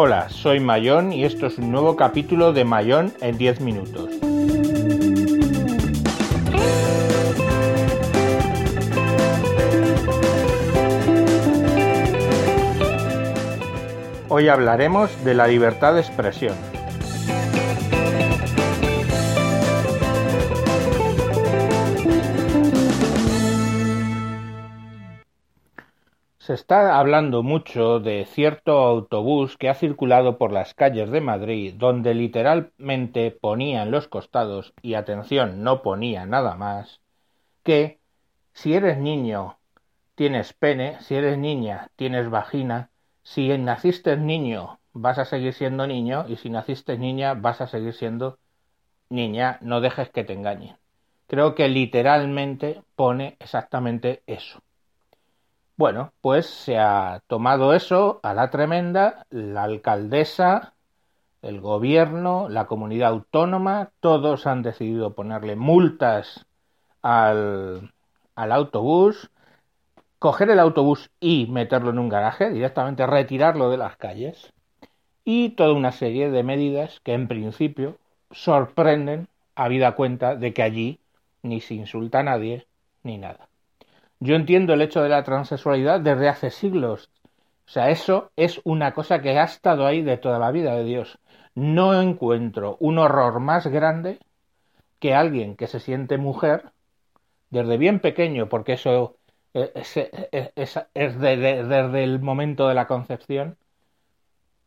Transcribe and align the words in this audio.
Hola, 0.00 0.28
soy 0.28 0.60
Mayón 0.60 1.12
y 1.12 1.24
esto 1.24 1.48
es 1.48 1.58
un 1.58 1.72
nuevo 1.72 1.96
capítulo 1.96 2.52
de 2.52 2.64
Mayón 2.64 3.12
en 3.20 3.36
10 3.36 3.60
minutos. 3.62 4.08
Hoy 14.28 14.46
hablaremos 14.46 15.24
de 15.24 15.34
la 15.34 15.48
libertad 15.48 15.94
de 15.94 16.02
expresión. 16.02 16.54
Está 26.68 26.98
hablando 26.98 27.42
mucho 27.42 27.98
de 27.98 28.26
cierto 28.26 28.72
autobús 28.72 29.56
que 29.56 29.70
ha 29.70 29.74
circulado 29.74 30.36
por 30.36 30.52
las 30.52 30.74
calles 30.74 31.10
de 31.10 31.22
Madrid, 31.22 31.72
donde 31.78 32.12
literalmente 32.12 33.30
ponía 33.30 33.84
en 33.84 33.90
los 33.90 34.06
costados, 34.06 34.74
y 34.82 34.92
atención, 34.92 35.62
no 35.62 35.80
ponía 35.80 36.26
nada 36.26 36.56
más, 36.56 37.00
que 37.62 38.00
si 38.52 38.74
eres 38.74 38.98
niño 38.98 39.56
tienes 40.14 40.52
pene, 40.52 41.00
si 41.00 41.14
eres 41.14 41.38
niña 41.38 41.88
tienes 41.96 42.28
vagina, 42.28 42.90
si 43.22 43.48
naciste 43.56 44.18
niño 44.18 44.78
vas 44.92 45.18
a 45.18 45.24
seguir 45.24 45.54
siendo 45.54 45.86
niño 45.86 46.26
y 46.28 46.36
si 46.36 46.50
naciste 46.50 46.98
niña 46.98 47.32
vas 47.32 47.62
a 47.62 47.66
seguir 47.66 47.94
siendo 47.94 48.38
niña, 49.08 49.56
no 49.62 49.80
dejes 49.80 50.10
que 50.10 50.22
te 50.22 50.34
engañen. 50.34 50.76
Creo 51.28 51.54
que 51.54 51.66
literalmente 51.68 52.82
pone 52.94 53.38
exactamente 53.40 54.22
eso. 54.26 54.60
Bueno, 55.78 56.12
pues 56.20 56.46
se 56.46 56.76
ha 56.78 57.22
tomado 57.28 57.72
eso 57.72 58.18
a 58.22 58.34
la 58.34 58.50
tremenda, 58.50 59.24
la 59.30 59.62
alcaldesa, 59.64 60.74
el 61.42 61.60
gobierno, 61.60 62.48
la 62.50 62.66
comunidad 62.66 63.10
autónoma, 63.10 63.92
todos 64.00 64.46
han 64.46 64.62
decidido 64.62 65.14
ponerle 65.14 65.56
multas 65.56 66.46
al, 67.02 67.92
al 68.36 68.52
autobús, 68.52 69.30
coger 70.20 70.50
el 70.50 70.60
autobús 70.60 71.10
y 71.20 71.46
meterlo 71.48 71.90
en 71.90 71.98
un 72.00 72.08
garaje, 72.10 72.50
directamente 72.50 73.06
retirarlo 73.06 73.70
de 73.70 73.78
las 73.78 73.96
calles, 73.96 74.52
y 75.24 75.50
toda 75.50 75.74
una 75.74 75.92
serie 75.92 76.30
de 76.30 76.42
medidas 76.44 77.00
que 77.00 77.14
en 77.14 77.28
principio 77.28 77.98
sorprenden, 78.32 79.28
habida 79.56 79.96
cuenta 79.96 80.36
de 80.36 80.54
que 80.54 80.62
allí 80.62 81.00
ni 81.42 81.60
se 81.60 81.74
insulta 81.74 82.20
a 82.20 82.24
nadie 82.24 82.66
ni 83.04 83.18
nada. 83.18 83.48
Yo 84.20 84.34
entiendo 84.34 84.74
el 84.74 84.82
hecho 84.82 85.02
de 85.02 85.08
la 85.08 85.22
transexualidad 85.22 86.00
desde 86.00 86.28
hace 86.28 86.50
siglos. 86.50 87.10
O 87.66 87.70
sea, 87.70 87.90
eso 87.90 88.30
es 88.36 88.60
una 88.64 88.92
cosa 88.94 89.20
que 89.20 89.38
ha 89.38 89.44
estado 89.44 89.86
ahí 89.86 90.02
de 90.02 90.16
toda 90.16 90.38
la 90.38 90.50
vida 90.50 90.74
de 90.74 90.84
Dios. 90.84 91.18
No 91.54 92.00
encuentro 92.00 92.76
un 92.80 92.98
horror 92.98 93.40
más 93.40 93.66
grande 93.66 94.20
que 94.98 95.14
alguien 95.14 95.54
que 95.54 95.66
se 95.66 95.78
siente 95.78 96.16
mujer 96.16 96.72
desde 97.50 97.76
bien 97.76 98.00
pequeño, 98.00 98.48
porque 98.48 98.72
eso 98.72 99.16
es, 99.52 99.94
desde 100.94 102.04
el 102.04 102.20
momento 102.20 102.68
de 102.68 102.74
la 102.74 102.86
concepción, 102.86 103.56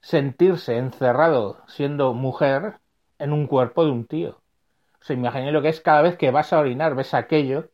sentirse 0.01 0.77
encerrado 0.77 1.63
siendo 1.67 2.13
mujer 2.13 2.75
en 3.19 3.33
un 3.33 3.47
cuerpo 3.47 3.83
de 3.83 3.91
un 3.91 4.05
tío. 4.05 4.41
O 5.01 5.03
sea, 5.03 5.15
imagínate 5.15 5.51
lo 5.51 5.61
que 5.61 5.69
es 5.69 5.81
cada 5.81 6.03
vez 6.03 6.17
que 6.17 6.31
vas 6.31 6.53
a 6.53 6.59
orinar, 6.59 6.95
ves 6.95 7.13
aquello 7.13 7.70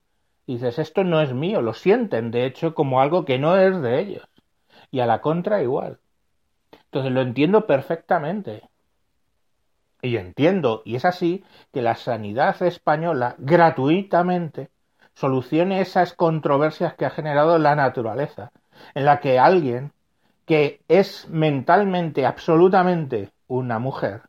y 0.48 0.54
dices, 0.54 0.80
esto 0.80 1.04
no 1.04 1.22
es 1.22 1.34
mío, 1.34 1.62
lo 1.62 1.74
sienten, 1.74 2.32
de 2.32 2.46
hecho, 2.46 2.74
como 2.74 3.02
algo 3.02 3.26
que 3.26 3.38
no 3.38 3.58
es 3.58 3.82
de 3.82 4.00
ellos. 4.00 4.28
Y 4.90 5.02
a 5.02 5.06
la 5.06 5.20
contra 5.20 5.62
igual. 5.62 6.00
Entonces 6.86 7.12
lo 7.12 7.22
entiendo 7.22 7.68
perfectamente. 7.68 8.64
Y 10.02 10.16
entiendo, 10.16 10.84
y 10.86 10.96
es 10.96 11.04
así, 11.04 11.44
que 11.74 11.82
la 11.82 11.96
sanidad 11.96 12.62
española 12.62 13.36
gratuitamente 13.40 14.70
solucione 15.14 15.82
esas 15.82 16.14
controversias 16.14 16.94
que 16.96 17.06
ha 17.06 17.10
generado 17.10 17.58
la 17.60 17.76
naturaleza, 17.76 18.54
en 18.96 19.04
la 19.04 19.20
que 19.20 19.40
alguien 19.40 19.92
que 20.46 20.82
es 20.88 21.28
mentalmente 21.28 22.26
absolutamente 22.26 23.32
una 23.48 23.80
mujer 23.80 24.22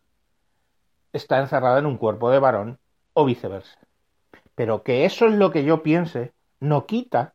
está 1.12 1.38
encerrada 1.38 1.78
en 1.78 1.86
un 1.86 1.96
cuerpo 1.96 2.28
de 2.30 2.40
varón 2.40 2.80
o 3.12 3.24
viceversa. 3.24 3.78
Pero 4.58 4.82
que 4.82 5.04
eso 5.04 5.26
es 5.26 5.34
lo 5.34 5.52
que 5.52 5.62
yo 5.62 5.84
piense 5.84 6.32
no 6.58 6.84
quita 6.84 7.34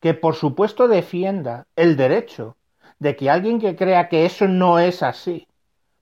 que 0.00 0.12
por 0.12 0.34
supuesto 0.34 0.88
defienda 0.88 1.68
el 1.76 1.96
derecho 1.96 2.56
de 2.98 3.14
que 3.14 3.30
alguien 3.30 3.60
que 3.60 3.76
crea 3.76 4.08
que 4.08 4.26
eso 4.26 4.48
no 4.48 4.80
es 4.80 5.04
así 5.04 5.46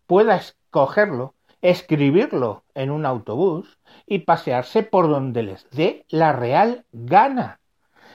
pueda 0.06 0.36
escogerlo, 0.36 1.34
escribirlo 1.60 2.62
en 2.74 2.90
un 2.90 3.04
autobús 3.04 3.78
y 4.06 4.20
pasearse 4.20 4.82
por 4.82 5.10
donde 5.10 5.42
les 5.42 5.68
dé 5.72 6.06
la 6.08 6.32
real 6.32 6.86
gana. 6.90 7.60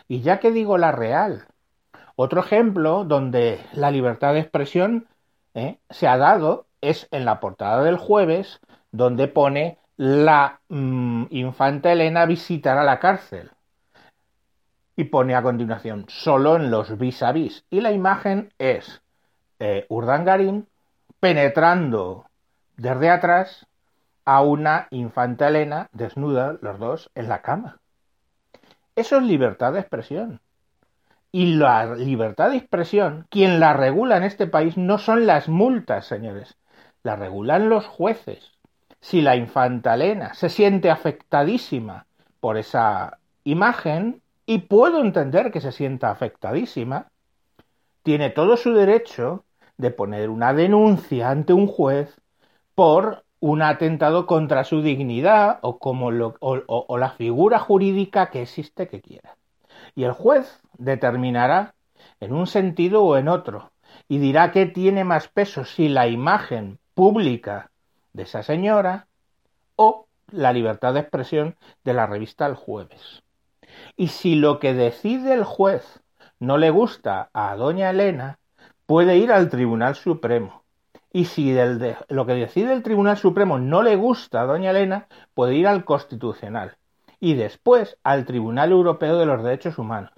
Y 0.08 0.22
ya 0.22 0.40
que 0.40 0.50
digo 0.50 0.80
la 0.80 0.92
real, 0.92 1.46
otro 2.16 2.40
ejemplo 2.40 3.06
donde 3.06 3.60
la 3.72 3.92
libertad 3.92 4.34
de 4.34 4.40
expresión 4.40 5.06
¿eh? 5.54 5.78
se 5.92 6.08
ha 6.08 6.18
dado 6.18 6.66
es 6.82 7.08
en 7.12 7.24
la 7.24 7.40
portada 7.40 7.84
del 7.84 7.98
jueves, 7.98 8.62
donde 8.92 9.28
pone 9.28 9.78
la 10.02 10.60
mm, 10.68 11.26
infanta 11.30 11.92
Elena 11.92 12.26
visitará 12.26 12.84
la 12.84 13.00
cárcel. 13.00 13.52
Y 14.96 15.04
pone 15.04 15.36
a 15.36 15.44
continuación, 15.44 16.06
solo 16.08 16.56
en 16.56 16.72
los 16.72 16.98
vis 16.98 17.22
a 17.22 17.32
vis. 17.32 17.66
Y 17.70 17.82
la 17.82 17.92
imagen 17.92 18.52
es 18.58 19.04
eh, 19.60 19.86
Urdangarín 19.90 20.68
penetrando 21.20 22.26
desde 22.78 23.12
atrás 23.12 23.68
a 24.26 24.42
una 24.42 24.88
infanta 24.90 25.50
Elena 25.50 25.88
desnuda, 25.94 26.58
los 26.62 26.80
dos, 26.80 27.12
en 27.14 27.30
la 27.30 27.44
cama. 27.44 27.78
Eso 28.96 29.18
es 29.18 29.24
libertad 29.24 29.74
de 29.74 29.82
expresión. 29.82 30.42
Y 31.32 31.58
la 31.58 31.94
libertad 31.94 32.50
de 32.50 32.58
expresión, 32.58 33.28
quien 33.30 33.60
la 33.60 33.74
regula 33.74 34.18
en 34.18 34.24
este 34.24 34.48
país 34.48 34.78
no 34.78 34.98
son 34.98 35.28
las 35.28 35.48
multas, 35.48 36.08
señores, 36.08 36.58
la 37.04 37.16
regulan 37.16 37.70
los 37.70 37.86
jueces 37.86 38.52
si 39.02 39.22
la 39.22 39.36
infanta 39.36 39.96
Elena 39.96 40.34
se 40.34 40.50
siente 40.50 40.90
afectadísima 40.90 42.06
por 42.40 42.58
esa 42.58 43.18
imagen, 43.44 44.22
y 44.46 44.60
puedo 44.60 45.02
entender 45.02 45.52
que 45.52 45.62
se 45.62 45.72
sienta 45.72 46.12
afectadísima, 46.12 47.08
tiene 48.04 48.30
todo 48.30 48.58
su 48.58 48.74
derecho 48.74 49.46
de 49.78 49.92
poner 49.92 50.30
una 50.30 50.54
denuncia 50.54 51.30
ante 51.30 51.54
un 51.54 51.68
juez 51.68 52.20
por 52.76 53.24
un 53.40 53.62
atentado 53.62 54.26
contra 54.26 54.64
su 54.64 54.82
dignidad 54.82 55.60
o, 55.62 55.80
como 55.80 56.12
lo, 56.12 56.36
o 56.40 56.98
la 56.98 57.12
figura 57.12 57.60
jurídica 57.60 58.30
que 58.30 58.42
existe 58.42 58.88
que 58.88 59.02
quiera. 59.02 59.38
Y 59.96 60.04
el 60.04 60.12
juez 60.12 60.62
determinará 60.78 61.74
en 62.20 62.34
un 62.34 62.48
sentido 62.48 63.04
o 63.04 63.18
en 63.18 63.28
otro 63.28 63.72
y 64.08 64.20
dirá 64.20 64.52
que 64.52 64.66
tiene 64.66 65.04
más 65.04 65.28
peso 65.28 65.66
si 65.66 65.88
la 65.88 66.08
imagen 66.08 66.80
pública 66.94 67.72
de 68.14 68.24
esa 68.24 68.44
señora 68.44 69.08
o 69.76 70.08
la 70.32 70.54
libertad 70.54 70.94
de 70.94 71.02
expresión 71.02 71.56
de 71.84 71.94
la 71.94 72.08
revista 72.08 72.46
El 72.46 72.56
Jueves. 72.56 73.24
Y 73.96 74.10
si 74.10 74.36
lo 74.36 74.60
que 74.60 74.74
decide 74.74 75.34
el 75.34 75.44
juez 75.44 76.02
no 76.40 76.58
le 76.58 76.70
gusta 76.70 77.30
a 77.34 77.56
doña 77.56 77.90
Elena, 77.90 78.40
puede 78.86 79.18
ir 79.18 79.32
al 79.32 79.50
Tribunal 79.50 79.96
Supremo. 79.96 80.64
Y 81.14 81.26
si 81.26 81.54
lo 82.10 82.26
que 82.26 82.34
decide 82.34 82.74
el 82.74 82.84
Tribunal 82.84 83.18
Supremo 83.18 83.60
no 83.60 83.84
le 83.84 83.96
gusta 83.96 84.42
a 84.42 84.46
doña 84.46 84.72
Elena, 84.72 85.08
puede 85.34 85.56
ir 85.56 85.68
al 85.68 85.84
Constitucional. 85.84 86.78
Y 87.20 87.36
después 87.36 87.98
al 88.04 88.26
Tribunal 88.26 88.72
Europeo 88.72 89.18
de 89.18 89.26
los 89.26 89.44
Derechos 89.44 89.78
Humanos. 89.78 90.12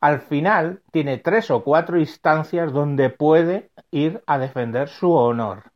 Al 0.00 0.20
final 0.20 0.80
tiene 0.90 1.18
tres 1.18 1.50
o 1.50 1.62
cuatro 1.62 1.98
instancias 1.98 2.72
donde 2.72 3.10
puede 3.10 3.70
ir 3.90 4.22
a 4.26 4.38
defender 4.38 4.88
su 4.88 5.12
honor. 5.12 5.72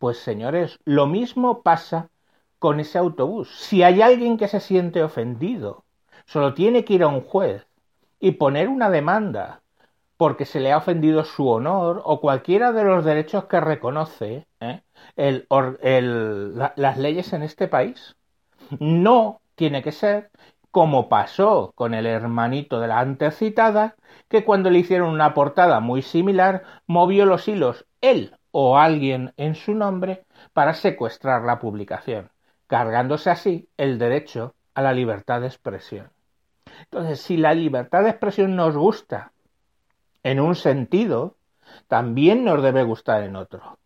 Pues 0.00 0.16
señores, 0.16 0.80
lo 0.86 1.06
mismo 1.06 1.62
pasa 1.62 2.08
con 2.58 2.80
ese 2.80 2.96
autobús. 2.96 3.54
Si 3.54 3.82
hay 3.82 4.00
alguien 4.00 4.38
que 4.38 4.48
se 4.48 4.58
siente 4.58 5.02
ofendido, 5.02 5.84
solo 6.24 6.54
tiene 6.54 6.86
que 6.86 6.94
ir 6.94 7.02
a 7.02 7.08
un 7.08 7.20
juez 7.20 7.66
y 8.18 8.32
poner 8.32 8.70
una 8.70 8.88
demanda 8.88 9.60
porque 10.16 10.46
se 10.46 10.58
le 10.60 10.72
ha 10.72 10.78
ofendido 10.78 11.22
su 11.24 11.46
honor 11.50 12.00
o 12.06 12.22
cualquiera 12.22 12.72
de 12.72 12.84
los 12.84 13.04
derechos 13.04 13.44
que 13.44 13.60
reconoce 13.60 14.46
¿eh? 14.60 14.80
las 15.16 16.96
leyes 16.96 17.34
en 17.34 17.42
este 17.42 17.68
país. 17.68 18.16
No 18.78 19.42
tiene 19.54 19.82
que 19.82 19.92
ser 19.92 20.30
como 20.70 21.10
pasó 21.10 21.72
con 21.74 21.92
el 21.92 22.06
hermanito 22.06 22.80
de 22.80 22.88
la 22.88 23.00
antecitada, 23.00 23.96
que 24.28 24.46
cuando 24.46 24.70
le 24.70 24.78
hicieron 24.78 25.10
una 25.10 25.34
portada 25.34 25.80
muy 25.80 26.00
similar, 26.00 26.62
movió 26.86 27.26
los 27.26 27.46
hilos 27.48 27.86
él 28.00 28.34
o 28.52 28.78
alguien 28.78 29.32
en 29.36 29.54
su 29.54 29.74
nombre 29.74 30.24
para 30.52 30.74
secuestrar 30.74 31.42
la 31.42 31.58
publicación, 31.58 32.30
cargándose 32.66 33.30
así 33.30 33.68
el 33.76 33.98
derecho 33.98 34.54
a 34.74 34.82
la 34.82 34.92
libertad 34.92 35.40
de 35.40 35.48
expresión. 35.48 36.10
Entonces, 36.84 37.20
si 37.20 37.36
la 37.36 37.54
libertad 37.54 38.04
de 38.04 38.10
expresión 38.10 38.56
nos 38.56 38.76
gusta 38.76 39.32
en 40.22 40.40
un 40.40 40.54
sentido, 40.54 41.36
también 41.88 42.44
nos 42.44 42.62
debe 42.62 42.82
gustar 42.82 43.22
en 43.22 43.36
otro. 43.36 43.78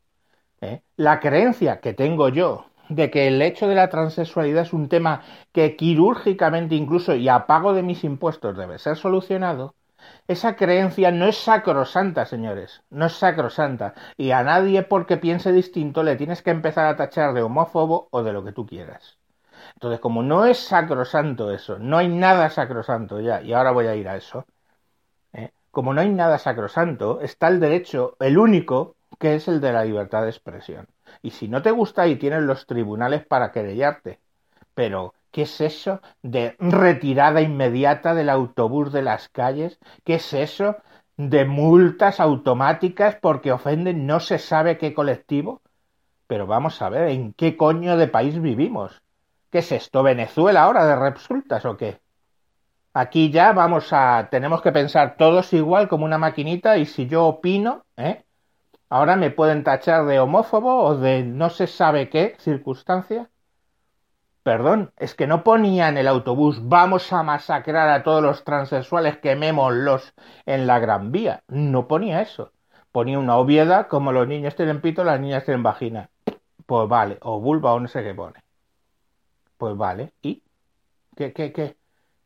¿eh? 0.60 0.82
La 0.96 1.20
creencia 1.20 1.80
que 1.80 1.94
tengo 1.94 2.28
yo 2.28 2.66
de 2.88 3.10
que 3.10 3.26
el 3.26 3.40
hecho 3.40 3.66
de 3.66 3.74
la 3.74 3.88
transexualidad 3.88 4.62
es 4.62 4.72
un 4.72 4.88
tema 4.88 5.22
que 5.52 5.76
quirúrgicamente 5.76 6.74
incluso 6.74 7.14
y 7.14 7.28
a 7.28 7.46
pago 7.46 7.72
de 7.72 7.82
mis 7.82 8.04
impuestos 8.04 8.56
debe 8.56 8.78
ser 8.78 8.96
solucionado, 8.96 9.74
esa 10.28 10.56
creencia 10.56 11.10
no 11.10 11.26
es 11.26 11.36
sacrosanta, 11.38 12.26
señores, 12.26 12.82
no 12.90 13.06
es 13.06 13.12
sacrosanta. 13.14 13.94
Y 14.16 14.30
a 14.30 14.42
nadie 14.42 14.82
porque 14.82 15.16
piense 15.16 15.52
distinto 15.52 16.02
le 16.02 16.16
tienes 16.16 16.42
que 16.42 16.50
empezar 16.50 16.86
a 16.86 16.96
tachar 16.96 17.34
de 17.34 17.42
homófobo 17.42 18.08
o 18.10 18.22
de 18.22 18.32
lo 18.32 18.44
que 18.44 18.52
tú 18.52 18.66
quieras. 18.66 19.18
Entonces, 19.74 20.00
como 20.00 20.22
no 20.22 20.44
es 20.46 20.58
sacrosanto 20.58 21.50
eso, 21.52 21.78
no 21.78 21.98
hay 21.98 22.08
nada 22.08 22.50
sacrosanto 22.50 23.20
ya, 23.20 23.42
y 23.42 23.52
ahora 23.52 23.72
voy 23.72 23.86
a 23.86 23.96
ir 23.96 24.08
a 24.08 24.16
eso, 24.16 24.46
¿eh? 25.32 25.50
como 25.70 25.94
no 25.94 26.00
hay 26.00 26.10
nada 26.10 26.38
sacrosanto, 26.38 27.20
está 27.20 27.48
el 27.48 27.60
derecho, 27.60 28.16
el 28.20 28.38
único, 28.38 28.96
que 29.18 29.34
es 29.36 29.48
el 29.48 29.60
de 29.60 29.72
la 29.72 29.84
libertad 29.84 30.22
de 30.22 30.30
expresión. 30.30 30.88
Y 31.22 31.30
si 31.30 31.48
no 31.48 31.62
te 31.62 31.70
gusta, 31.70 32.02
ahí 32.02 32.16
tienes 32.16 32.42
los 32.42 32.66
tribunales 32.66 33.26
para 33.26 33.52
querellarte. 33.52 34.20
Pero, 34.74 35.14
¿qué 35.34 35.42
es 35.42 35.60
eso 35.60 36.00
de 36.22 36.54
retirada 36.60 37.40
inmediata 37.40 38.14
del 38.14 38.30
autobús 38.30 38.92
de 38.92 39.02
las 39.02 39.28
calles? 39.28 39.80
¿Qué 40.04 40.14
es 40.14 40.32
eso 40.32 40.76
de 41.16 41.44
multas 41.44 42.20
automáticas 42.20 43.16
porque 43.20 43.50
ofenden 43.50 44.06
no 44.06 44.20
se 44.20 44.38
sabe 44.38 44.78
qué 44.78 44.94
colectivo? 44.94 45.60
Pero 46.28 46.46
vamos 46.46 46.80
a 46.80 46.88
ver, 46.88 47.08
¿en 47.08 47.32
qué 47.32 47.56
coño 47.56 47.96
de 47.96 48.06
país 48.06 48.40
vivimos? 48.40 49.02
¿Qué 49.50 49.58
es 49.58 49.72
esto? 49.72 50.04
¿Venezuela 50.04 50.62
ahora 50.62 50.86
de 50.86 50.94
resultas 50.94 51.64
o 51.64 51.76
qué? 51.76 52.00
Aquí 52.92 53.32
ya 53.32 53.52
vamos 53.52 53.92
a. 53.92 54.28
tenemos 54.30 54.62
que 54.62 54.70
pensar 54.70 55.16
todos 55.16 55.52
igual 55.52 55.88
como 55.88 56.04
una 56.04 56.16
maquinita 56.16 56.76
y 56.78 56.86
si 56.86 57.08
yo 57.08 57.26
opino, 57.26 57.86
¿eh? 57.96 58.24
Ahora 58.88 59.16
me 59.16 59.32
pueden 59.32 59.64
tachar 59.64 60.06
de 60.06 60.20
homófobo 60.20 60.84
o 60.84 60.96
de 60.96 61.24
no 61.24 61.50
se 61.50 61.66
sabe 61.66 62.08
qué 62.08 62.36
circunstancia. 62.38 63.30
Perdón, 64.44 64.92
es 64.98 65.14
que 65.14 65.26
no 65.26 65.42
ponía 65.42 65.88
en 65.88 65.96
el 65.96 66.06
autobús 66.06 66.68
vamos 66.68 67.10
a 67.14 67.22
masacrar 67.22 67.88
a 67.88 68.02
todos 68.02 68.22
los 68.22 68.44
transexuales, 68.44 69.16
quemémoslos 69.18 70.12
en 70.44 70.66
la 70.66 70.78
Gran 70.80 71.12
Vía. 71.12 71.42
No 71.48 71.88
ponía 71.88 72.20
eso. 72.20 72.52
Ponía 72.92 73.18
una 73.18 73.38
obviedad 73.38 73.88
como 73.88 74.12
los 74.12 74.28
niños 74.28 74.54
tienen 74.54 74.82
pito, 74.82 75.02
las 75.02 75.18
niñas 75.18 75.46
tienen 75.46 75.62
vagina. 75.62 76.10
Pues 76.66 76.88
vale, 76.88 77.16
o 77.22 77.40
vulva 77.40 77.72
o 77.72 77.80
no 77.80 77.88
sé 77.88 78.02
qué 78.02 78.14
pone. 78.14 78.38
Pues 79.56 79.76
vale, 79.78 80.12
¿y 80.20 80.42
qué, 81.16 81.32
qué, 81.32 81.50
qué, 81.52 81.76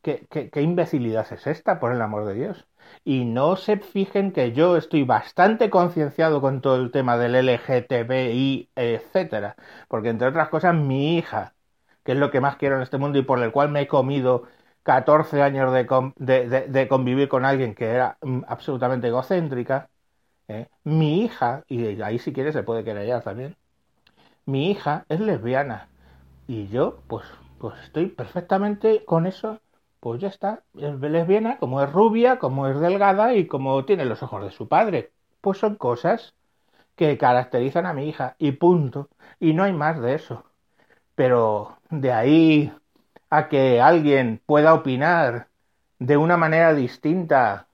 qué, 0.01 0.49
qué, 0.49 0.61
imbecilidad 0.61 1.25
es 1.31 1.47
esta, 1.47 1.79
por 1.79 1.93
el 1.93 2.01
amor 2.01 2.25
de 2.25 2.33
Dios? 2.33 2.65
Y 3.05 3.23
no 3.23 3.55
se 3.55 3.77
fijen 3.77 4.33
que 4.33 4.51
yo 4.51 4.75
estoy 4.75 5.03
bastante 5.03 5.69
concienciado 5.69 6.41
con 6.41 6.59
todo 6.59 6.75
el 6.77 6.91
tema 6.91 7.17
del 7.17 7.35
LGTBI, 7.35 8.71
etcétera, 8.75 9.55
porque 9.87 10.09
entre 10.09 10.27
otras 10.27 10.49
cosas 10.49 10.75
mi 10.75 11.17
hija, 11.17 11.53
que 12.09 12.13
es 12.13 12.19
lo 12.19 12.31
que 12.31 12.41
más 12.41 12.55
quiero 12.55 12.75
en 12.77 12.81
este 12.81 12.97
mundo 12.97 13.19
y 13.19 13.21
por 13.21 13.37
el 13.37 13.51
cual 13.51 13.69
me 13.69 13.81
he 13.81 13.87
comido 13.87 14.45
14 14.81 15.43
años 15.43 15.71
de, 15.71 16.65
de, 16.67 16.87
convivir 16.87 17.29
con 17.29 17.45
alguien 17.45 17.75
que 17.75 17.85
era 17.85 18.17
mm, 18.23 18.45
absolutamente 18.47 19.09
egocéntrica, 19.09 19.89
¿eh? 20.47 20.69
mi 20.83 21.21
hija, 21.23 21.63
y 21.67 22.01
ahí 22.01 22.17
si 22.17 22.33
quiere 22.33 22.51
se 22.51 22.63
puede 22.63 22.83
querer 22.83 23.21
también, 23.21 23.55
mi 24.47 24.71
hija 24.71 25.05
es 25.07 25.19
lesbiana 25.19 25.87
y 26.47 26.67
yo, 26.69 26.97
pues, 27.05 27.25
pues 27.59 27.75
estoy 27.83 28.07
perfectamente 28.07 29.05
con 29.05 29.27
eso. 29.27 29.59
Pues 29.99 30.19
ya 30.19 30.29
está. 30.29 30.63
Es 30.75 30.99
lesbiana, 30.99 31.59
como 31.59 31.83
es 31.83 31.91
rubia, 31.91 32.39
como 32.39 32.67
es 32.67 32.79
delgada 32.79 33.35
y 33.35 33.45
como 33.45 33.85
tiene 33.85 34.05
los 34.05 34.23
ojos 34.23 34.43
de 34.43 34.51
su 34.51 34.67
padre. 34.67 35.11
Pues 35.41 35.59
son 35.59 35.75
cosas 35.75 36.33
que 36.95 37.19
caracterizan 37.19 37.85
a 37.85 37.93
mi 37.93 38.09
hija 38.09 38.35
y 38.39 38.53
punto. 38.53 39.09
Y 39.39 39.53
no 39.53 39.63
hay 39.63 39.73
más 39.73 40.01
de 40.01 40.15
eso. 40.15 40.48
Pero 41.19 41.77
de 41.89 42.13
ahí 42.13 42.73
a 43.29 43.49
que 43.49 43.81
alguien 43.81 44.41
pueda 44.45 44.73
opinar 44.73 45.49
de 45.99 46.15
una 46.15 46.37
manera 46.37 46.73
distinta, 46.73 47.67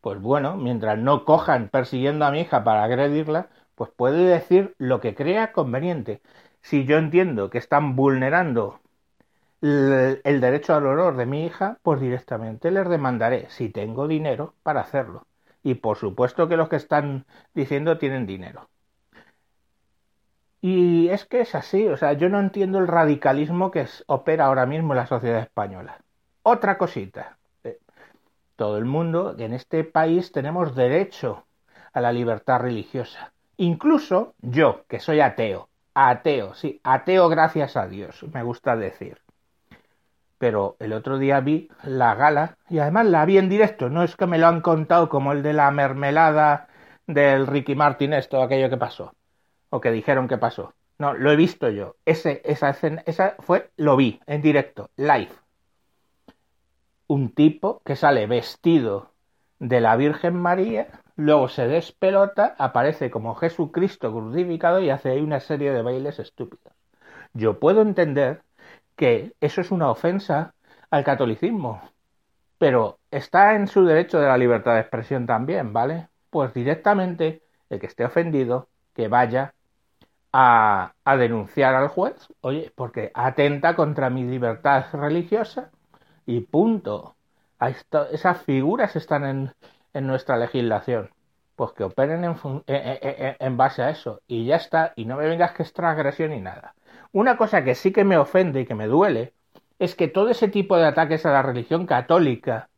pues 0.00 0.20
bueno, 0.20 0.56
mientras 0.56 0.98
no 0.98 1.24
cojan 1.24 1.68
persiguiendo 1.68 2.24
a 2.24 2.32
mi 2.32 2.40
hija 2.40 2.64
para 2.64 2.82
agredirla, 2.82 3.50
pues 3.76 3.92
puede 3.92 4.24
decir 4.24 4.74
lo 4.76 5.00
que 5.00 5.14
crea 5.14 5.52
conveniente 5.52 6.20
si 6.62 6.84
yo 6.84 6.98
entiendo 6.98 7.48
que 7.48 7.58
están 7.58 7.94
vulnerando 7.94 8.80
el, 9.62 10.40
derecho 10.40 10.74
al 10.74 10.88
honor 10.88 11.16
de 11.16 11.26
mi 11.26 11.46
hija, 11.46 11.78
pues 11.84 12.00
directamente 12.00 12.72
les 12.72 12.88
demandaré 12.88 13.48
si 13.50 13.68
tengo 13.68 14.08
dinero 14.08 14.54
para 14.64 14.80
hacerlo. 14.80 15.28
Y 15.62 15.74
por 15.74 15.96
supuesto 15.96 16.48
que 16.48 16.56
los 16.56 16.68
que 16.68 16.76
están 16.76 17.24
diciendo 17.54 17.98
tienen 17.98 18.26
dinero. 18.26 18.68
Y 20.60 21.08
es 21.08 21.24
que 21.24 21.40
es 21.40 21.54
así, 21.54 21.88
o 21.88 21.96
sea, 21.96 22.12
yo 22.12 22.28
no 22.28 22.38
entiendo 22.38 22.78
el 22.78 22.86
radicalismo 22.86 23.70
que 23.70 23.86
opera 24.06 24.46
ahora 24.46 24.66
mismo 24.66 24.92
en 24.92 24.98
la 24.98 25.06
sociedad 25.06 25.40
española. 25.40 25.98
Otra 26.42 26.76
cosita. 26.76 27.38
Eh, 27.64 27.78
todo 28.56 28.76
el 28.76 28.84
mundo 28.84 29.34
en 29.38 29.54
este 29.54 29.84
país 29.84 30.32
tenemos 30.32 30.74
derecho 30.74 31.46
a 31.92 32.00
la 32.00 32.12
libertad 32.12 32.60
religiosa. 32.60 33.32
Incluso 33.56 34.34
yo, 34.40 34.84
que 34.86 35.00
soy 35.00 35.20
ateo, 35.20 35.68
ateo, 35.94 36.54
sí, 36.54 36.80
ateo 36.84 37.28
gracias 37.28 37.76
a 37.76 37.86
Dios, 37.86 38.22
me 38.32 38.42
gusta 38.42 38.76
decir. 38.76 39.18
Pero 40.38 40.76
el 40.78 40.92
otro 40.92 41.18
día 41.18 41.40
vi 41.40 41.68
la 41.84 42.14
gala 42.14 42.56
y 42.68 42.78
además 42.78 43.06
la 43.06 43.24
vi 43.24 43.38
en 43.38 43.48
directo, 43.48 43.90
no 43.90 44.02
es 44.02 44.16
que 44.16 44.26
me 44.26 44.38
lo 44.38 44.46
han 44.46 44.60
contado 44.60 45.08
como 45.08 45.32
el 45.32 45.42
de 45.42 45.52
la 45.52 45.70
mermelada 45.70 46.68
del 47.06 47.46
Ricky 47.46 47.74
Martin, 47.74 48.14
esto, 48.14 48.42
aquello 48.42 48.70
que 48.70 48.78
pasó, 48.78 49.12
o 49.70 49.80
que 49.80 49.90
dijeron 49.90 50.28
que 50.28 50.38
pasó. 50.38 50.74
No, 50.98 51.14
lo 51.14 51.32
he 51.32 51.36
visto 51.36 51.70
yo. 51.70 51.96
Ese, 52.04 52.42
esa 52.44 52.70
escena, 52.70 53.02
esa 53.06 53.36
fue, 53.38 53.70
lo 53.76 53.96
vi 53.96 54.20
en 54.26 54.42
directo, 54.42 54.90
live. 54.96 55.32
Un 57.06 57.32
tipo 57.32 57.80
que 57.84 57.96
sale 57.96 58.26
vestido 58.26 59.12
de 59.58 59.80
la 59.80 59.96
Virgen 59.96 60.36
María 60.36 60.88
luego 61.20 61.48
se 61.48 61.68
despelota, 61.68 62.54
aparece 62.58 63.10
como 63.10 63.34
Jesucristo 63.34 64.12
crucificado 64.12 64.80
y 64.80 64.90
hace 64.90 65.10
ahí 65.10 65.20
una 65.20 65.40
serie 65.40 65.72
de 65.72 65.82
bailes 65.82 66.18
estúpidos. 66.18 66.74
Yo 67.32 67.60
puedo 67.60 67.82
entender 67.82 68.42
que 68.96 69.34
eso 69.40 69.60
es 69.60 69.70
una 69.70 69.90
ofensa 69.90 70.54
al 70.90 71.04
catolicismo, 71.04 71.82
pero 72.58 72.98
está 73.10 73.54
en 73.54 73.68
su 73.68 73.84
derecho 73.84 74.18
de 74.20 74.26
la 74.28 74.38
libertad 74.38 74.74
de 74.74 74.80
expresión 74.80 75.26
también, 75.26 75.72
¿vale? 75.72 76.08
Pues 76.30 76.52
directamente 76.54 77.42
el 77.68 77.80
que 77.80 77.86
esté 77.86 78.04
ofendido, 78.04 78.68
que 78.94 79.08
vaya 79.08 79.54
a, 80.32 80.92
denunciar 81.18 81.74
al 81.74 81.88
juez, 81.88 82.28
oye, 82.40 82.72
porque 82.74 83.10
atenta 83.14 83.74
contra 83.74 84.10
mi 84.10 84.24
libertad 84.24 84.86
religiosa 84.92 85.70
y 86.26 86.40
punto. 86.40 87.16
esas 88.12 88.42
figuras 88.42 88.96
están 88.96 89.52
en, 89.92 90.06
nuestra 90.06 90.36
legislación. 90.36 91.10
Pues 91.56 91.72
que 91.72 91.84
operen 91.84 92.24
en, 92.24 92.36
en, 92.66 93.56
base 93.56 93.82
a 93.82 93.90
eso. 93.90 94.22
Y 94.26 94.46
ya 94.46 94.56
está. 94.56 94.92
Y 94.96 95.04
no 95.04 95.16
me 95.16 95.26
vengas 95.26 95.52
que 95.52 95.62
es 95.62 95.72
transgresión 95.74 96.30
ni 96.30 96.40
nada. 96.40 96.74
Una 97.12 97.36
cosa 97.36 97.64
que 97.64 97.74
sí 97.74 97.92
que 97.92 98.04
me 98.04 98.16
ofende 98.16 98.60
y 98.60 98.66
que 98.66 98.74
me 98.74 98.86
duele 98.86 99.34
es 99.78 99.94
que 99.94 100.08
todo 100.08 100.30
ese 100.30 100.48
tipo 100.48 100.76
de 100.76 100.86
ataques 100.86 101.26
a 101.26 101.32
la 101.32 101.42
religión 101.42 101.86
católica 101.86 102.70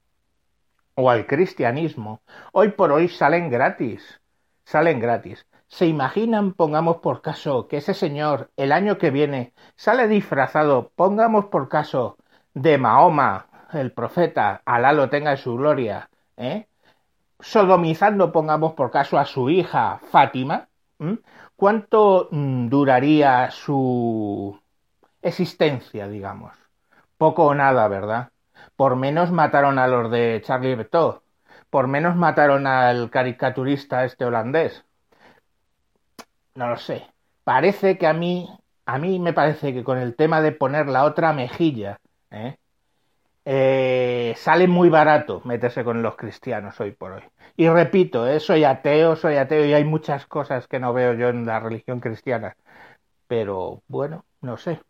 o 0.95 1.11
al 1.11 1.27
cristianismo 1.27 2.23
hoy 2.53 2.71
por 2.71 2.93
hoy 2.93 3.09
salen 3.09 3.51
gratis. 3.51 4.21
Salen 4.65 5.01
gratis. 5.01 5.47
¿Se 5.73 5.87
imaginan, 5.87 6.53
pongamos 6.53 6.99
por 6.99 7.23
caso, 7.23 7.67
que 7.67 7.79
ese 7.79 7.95
señor 7.95 8.51
el 8.59 8.73
año 8.73 8.99
que 8.99 9.11
viene 9.11 9.55
sale 9.75 10.07
disfrazado, 10.07 10.93
pongamos 10.97 11.47
por 11.47 11.71
caso, 11.71 12.19
de 12.53 12.77
Mahoma, 12.77 13.47
el 13.73 13.91
profeta, 13.93 14.61
Alá 14.67 14.93
lo 14.93 15.09
tenga 15.09 15.31
en 15.33 15.39
su 15.39 15.57
gloria, 15.57 16.11
¿eh? 16.37 16.69
sodomizando, 17.41 18.33
pongamos 18.33 18.75
por 18.75 18.91
caso, 18.91 19.19
a 19.19 19.25
su 19.25 19.49
hija 19.49 19.99
Fátima, 20.11 20.69
¿cuánto 21.57 22.29
mm, 22.31 22.69
duraría 22.69 23.51
su 23.51 24.61
existencia, 25.23 26.07
digamos? 26.07 26.53
Poco 27.17 27.47
o 27.47 27.55
nada, 27.55 27.89
¿verdad? 27.89 28.31
Por 28.77 28.97
menos 28.97 29.33
mataron 29.33 29.79
a 29.79 29.87
los 29.89 30.11
de 30.11 30.43
Charlie 30.45 30.73
Hebdo, 30.73 31.23
por 31.71 31.89
menos 31.89 32.15
mataron 32.17 32.67
al 32.67 33.11
caricaturista 33.11 34.05
este 34.05 34.27
holandés. 34.27 34.85
No 36.55 36.69
lo 36.69 36.77
sé. 36.77 37.07
Parece 37.45 37.99
que 37.99 38.07
a 38.07 38.13
mí, 38.13 38.49
a 38.87 38.99
mí 38.99 39.19
me 39.19 39.33
parece 39.33 39.73
que 39.73 39.85
con 39.85 39.99
el 39.99 40.15
tema 40.17 40.41
de 40.41 40.53
poner 40.53 40.87
la 40.89 41.05
otra 41.05 41.33
mejilla, 41.33 41.99
¿eh? 42.31 42.57
Eh, 43.45 44.35
sale 44.37 44.69
muy 44.69 44.89
barato 44.89 45.43
meterse 45.45 45.85
con 45.85 46.03
los 46.03 46.17
cristianos 46.17 46.81
hoy 46.81 46.93
por 46.93 47.13
hoy. 47.13 47.23
Y 47.57 47.69
repito, 47.69 48.29
eh, 48.29 48.41
soy 48.41 48.65
ateo, 48.65 49.17
soy 49.17 49.37
ateo 49.37 49.65
y 49.67 49.73
hay 49.73 49.85
muchas 49.85 50.27
cosas 50.27 50.69
que 50.69 50.79
no 50.79 50.93
veo 50.93 51.15
yo 51.15 51.29
en 51.29 51.47
la 51.47 51.61
religión 51.61 52.01
cristiana. 52.01 52.57
Pero 53.29 53.83
bueno, 53.89 54.25
no 54.43 54.57
sé. 54.59 54.81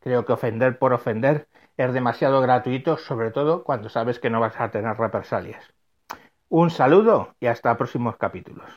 Creo 0.00 0.24
que 0.26 0.34
ofender 0.34 0.78
por 0.78 0.92
ofender 0.94 1.48
es 1.76 1.92
demasiado 1.94 2.40
gratuito, 2.42 2.98
sobre 2.98 3.30
todo 3.32 3.64
cuando 3.64 3.88
sabes 3.88 4.18
que 4.20 4.30
no 4.30 4.40
vas 4.40 4.60
a 4.60 4.70
tener 4.70 4.96
represalias. 4.96 5.64
Un 6.48 6.70
saludo 6.70 7.34
y 7.40 7.46
hasta 7.46 7.76
próximos 7.76 8.16
capítulos. 8.16 8.70